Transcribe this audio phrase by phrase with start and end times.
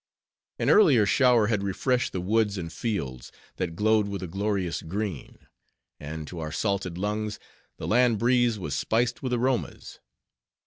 [0.57, 5.37] An early shower had refreshed the woods and fields, that glowed with a glorious green;
[5.99, 7.37] and to our salted lungs,
[7.77, 9.99] the land breeze was spiced with aromas.